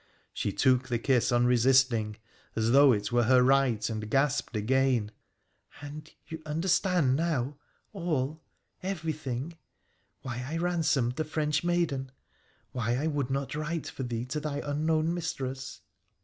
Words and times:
She 0.33 0.51
took 0.51 0.87
the 0.87 0.97
kiss 0.97 1.31
unresisting, 1.31 2.17
as 2.55 2.71
though 2.71 2.91
it 2.91 3.11
were 3.11 3.25
her 3.25 3.43
right, 3.43 3.87
and 3.87 4.09
gasped 4.09 4.55
again 4.55 5.11
—■' 5.81 5.87
And 5.87 6.09
you 6.27 6.41
understand 6.43 7.15
now 7.15 7.59
all— 7.93 8.41
everything? 8.97 9.59
Why 10.23 10.43
I 10.43 10.57
ransomed 10.57 11.17
the 11.17 11.23
French 11.23 11.63
maiden? 11.63 12.11
Why 12.71 12.95
I 12.95 13.05
would 13.05 13.29
not 13.29 13.53
write 13.53 13.89
for 13.89 14.01
thee 14.01 14.25
to 14.25 14.39
thy 14.39 14.63
unknown 14.65 15.13
mistress 15.13 15.81